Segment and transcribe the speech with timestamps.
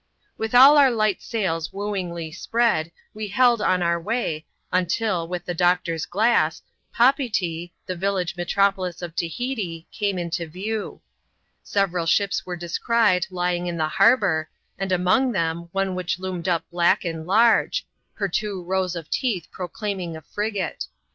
[0.35, 5.53] With all our light sails wooingly spread, we held on our way, until, with the
[5.53, 6.59] doctor's glass,
[6.91, 11.01] Papeetee, the village metropolis of Tahiti, came into view.
[11.61, 16.67] Several ships were descried lying in the harbour, and among them, one which loomed up
[16.71, 20.87] black and large; her two rows of teeth proclaiming a frigate.